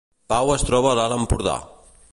[0.31, 1.57] Pau es troba a l’Alt Empordà